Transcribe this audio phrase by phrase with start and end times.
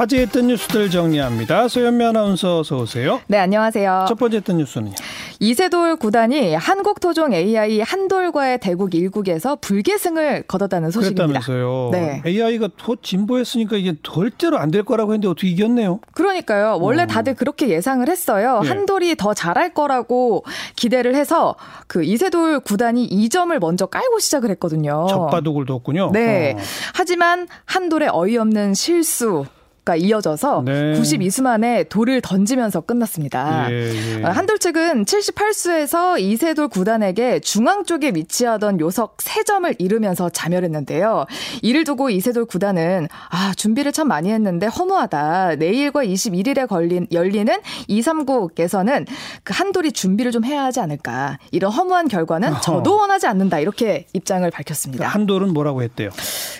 [0.00, 1.68] 화제했던 뉴스들 정리합니다.
[1.68, 3.18] 소연미 아나운서 어서 오세요.
[3.28, 4.04] 네, 안녕하세요.
[4.06, 4.92] 첫 번째 했던 뉴스는요.
[5.40, 11.26] 이세돌 구단이 한국토종 AI 한돌과의 대국 1국에서 불계승을 거뒀다는 소식입니다.
[11.40, 11.88] 그랬다면서요.
[11.92, 12.22] 네.
[12.26, 16.00] AI가 더 진보했으니까 이게 절대로 안 될 거라고 했는데 어떻게 이겼네요.
[16.12, 16.76] 그러니까요.
[16.80, 17.06] 원래 어.
[17.06, 18.60] 다들 그렇게 예상을 했어요.
[18.62, 18.68] 네.
[18.68, 20.44] 한돌이 더 잘할 거라고
[20.74, 21.54] 기대를 해서
[21.86, 25.06] 그 이세돌 구단이 2점을 먼저 깔고 시작을 했거든요.
[25.08, 26.10] 젖바둑을 뒀군요.
[26.12, 26.52] 네.
[26.54, 26.60] 어.
[26.94, 29.46] 하지만 한돌의 어이없는 실수
[29.86, 30.94] 가 이어져서 네.
[30.94, 33.70] 92수 만에 돌을 던지면서 끝났습니다.
[33.70, 34.24] 예, 예.
[34.24, 41.26] 어, 한돌 측은 78수에서 이세돌 구단에게 중앙 쪽에 위치하던 요석 3점을 잃으면서 자멸했는데요.
[41.62, 45.54] 이를 두고 이세돌 구단은 아 준비를 참 많이 했는데 허무하다.
[45.54, 49.06] 내일과 21일에 걸린 열리는 2, 3국에서는
[49.44, 51.38] 그 한돌이 준비를 좀 해야 하지 않을까.
[51.52, 52.58] 이런 허무한 결과는 어허.
[52.60, 53.60] 저도 원하지 않는다.
[53.60, 55.06] 이렇게 입장을 밝혔습니다.
[55.06, 56.10] 한돌은 뭐라고 했대요?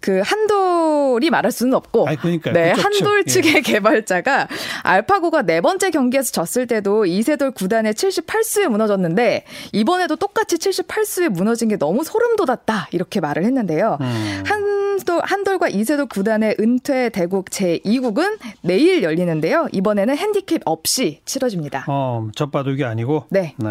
[0.00, 2.08] 그 한돌 이 말할 수는 없고.
[2.08, 2.16] 아니,
[2.52, 3.60] 네, 한돌 이세돌 측의 예.
[3.60, 4.48] 개발자가
[4.82, 11.76] 알파고가 네 번째 경기에서 졌을 때도 이세돌 구단의 78수에 무너졌는데 이번에도 똑같이 78수에 무너진 게
[11.76, 13.98] 너무 소름 돋았다 이렇게 말을 했는데요.
[14.00, 14.42] 음.
[14.46, 19.68] 한돌 한돌과 이세돌 구단의 은퇴 대국 제 2국은 내일 열리는데요.
[19.72, 21.84] 이번에는 핸디캡 없이 치러집니다.
[21.88, 23.26] 어, 젖바둑이 아니고.
[23.30, 23.54] 네.
[23.58, 23.68] 네.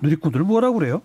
[0.00, 1.02] 누리꾼들 뭐라고 그래요?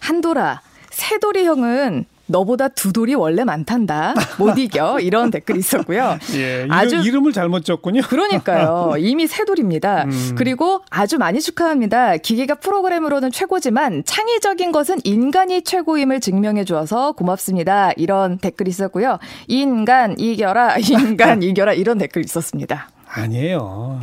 [0.00, 4.14] 한돌아, 새돌이 형은 너보다 두 돌이 원래 많단다.
[4.38, 4.98] 못 이겨.
[4.98, 6.18] 이런 댓글이 있었고요.
[6.34, 8.02] 예, 아주 이름을 잘못 줬군요.
[8.02, 8.94] 그러니까요.
[8.98, 10.04] 이미 새 돌입니다.
[10.04, 10.34] 음.
[10.36, 12.16] 그리고 아주 많이 축하합니다.
[12.16, 17.92] 기계가 프로그램으로는 최고지만 창의적인 것은 인간이 최고임을 증명해 주어서 고맙습니다.
[17.96, 19.18] 이런 댓글이 있었고요.
[19.46, 20.78] 인간 이겨라.
[20.78, 21.74] 인간 이겨라.
[21.74, 22.88] 이런 댓글 있었습니다.
[23.14, 24.00] 아니에요.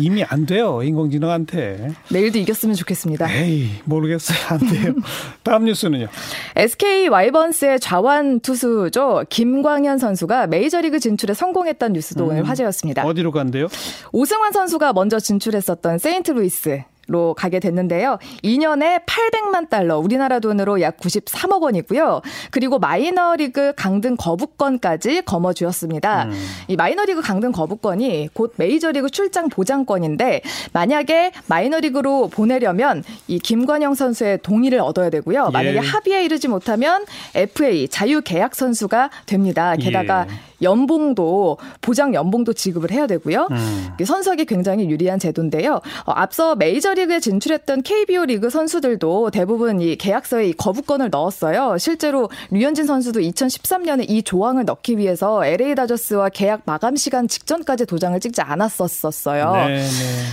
[0.00, 0.82] 이미 안 돼요.
[0.82, 1.90] 인공지능한테.
[2.10, 3.30] 내일도 이겼으면 좋겠습니다.
[3.30, 4.38] 에이, 모르겠어요.
[4.48, 4.94] 안 돼요.
[5.42, 6.06] 다음 뉴스는요.
[6.56, 9.24] SK 와이번스의 좌완 투수죠.
[9.28, 13.04] 김광현 선수가 메이저리그 진출에 성공했던 뉴스도 음, 오늘 화제였습니다.
[13.04, 13.68] 어디로 간대요?
[14.12, 18.18] 오승환 선수가 먼저 진출했었던 세인트루이스 로 가게 됐는데요.
[18.44, 22.22] 2년에 800만 달러, 우리나라 돈으로 약 93억 원이고요.
[22.52, 26.26] 그리고 마이너리그 강등 거부권까지 거머쥐었습니다.
[26.26, 26.46] 음.
[26.68, 30.42] 이 마이너리그 강등 거부권이 곧 메이저리그 출장 보장권인데
[30.72, 35.50] 만약에 마이너리그로 보내려면 이 김관영 선수의 동의를 얻어야 되고요.
[35.50, 35.80] 만약에 예.
[35.80, 39.74] 합의에 이르지 못하면 FA 자유 계약 선수가 됩니다.
[39.74, 40.51] 게다가 예.
[40.62, 43.48] 연봉도 보장 연봉도 지급을 해야 되고요.
[43.50, 43.88] 음.
[44.04, 45.80] 선수에게 굉장히 유리한 제도인데요.
[46.04, 51.78] 어, 앞서 메이저리그에 진출했던 KBO 리그 선수들도 대부분 이 계약서에 이 거부권을 넣었어요.
[51.78, 58.18] 실제로 류현진 선수도 2013년에 이 조항을 넣기 위해서 LA 다저스와 계약 마감 시간 직전까지 도장을
[58.20, 59.52] 찍지 않았었어요.
[59.52, 59.82] 네, 네.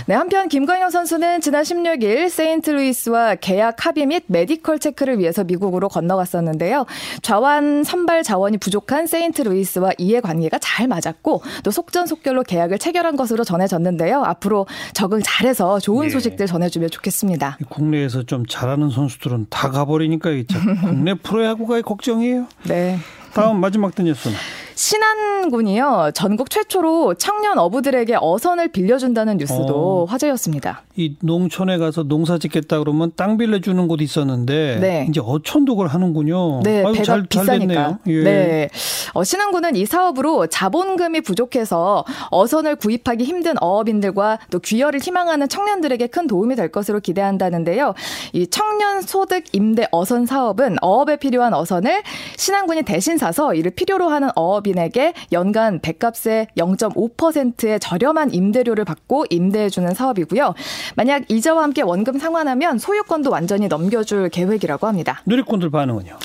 [0.06, 6.86] 네, 한편 김광현 선수는 지난 16일 세인트루이스와 계약 합의 및 메디컬 체크를 위해서 미국으로 건너갔었는데요.
[7.22, 14.22] 좌완 선발 자원이 부족한 세인트루이스와 이해 관계가 잘 맞았고 또 속전속결로 계약을 체결한 것으로 전해졌는데요.
[14.22, 16.10] 앞으로 적응 잘해서 좋은 네.
[16.10, 17.58] 소식들 전해주면 좋겠습니다.
[17.68, 20.30] 국내에서 좀 잘하는 선수들은 다 가버리니까
[20.84, 22.46] 국내 프로야구가 걱정이에요.
[22.64, 22.98] 네.
[23.32, 24.36] 다음 마지막 뉴스는
[24.74, 30.04] 신안군이요 전국 최초로 청년 어부들에게 어선을 빌려준다는 뉴스도 어.
[30.06, 30.82] 화제였습니다.
[30.96, 35.06] 이 농촌에 가서 농사 짓겠다 그러면 땅 빌려주는 곳이 있었는데 네.
[35.08, 36.60] 이제 어촌도 그걸 하는군요.
[36.62, 37.74] 네, 아유, 배가 잘, 비싸니까.
[37.74, 38.22] 잘 예.
[38.22, 38.68] 네,
[39.12, 46.26] 어, 신안군은 이 사업으로 자본금이 부족해서 어선을 구입하기 힘든 어업인들과 또 귀여를 희망하는 청년들에게 큰
[46.26, 47.94] 도움이 될 것으로 기대한다는데요.
[48.32, 52.02] 이 청년 소득 임대 어선 사업은 어업에 필요한 어선을
[52.36, 59.94] 신안군이 대신 사서 이를 필요로 하는 어업이 임대인에게 연간 백값의 0.5%의 저렴한 임대료를 받고 임대해주는
[59.94, 60.54] 사업이고요.
[60.96, 65.20] 만약 이자와 함께 원금 상환하면 소유권도 완전히 넘겨줄 계획이라고 합니다.
[65.26, 66.16] 누리꾼들 반응은요?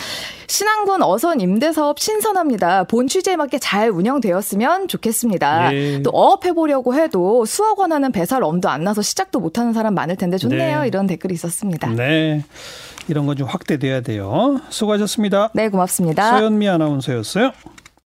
[0.47, 2.85] 신안군 어선 임대 사업 신선합니다.
[2.85, 5.73] 본 취지에 맞게 잘 운영되었으면 좋겠습니다.
[5.73, 6.01] 예.
[6.01, 9.94] 또 어업해 보려고 해도 수억 원 하는 배살 엄도 안 나서 시작도 못 하는 사람
[9.95, 10.81] 많을 텐데 좋네요.
[10.81, 10.88] 네.
[10.88, 11.89] 이런 댓글이 있었습니다.
[11.89, 12.44] 네.
[13.07, 14.61] 이런 건 좀 확대돼야 돼요.
[14.69, 15.50] 수고하셨습니다.
[15.53, 16.38] 네, 고맙습니다.
[16.38, 17.51] 서현미 아나운서였어요.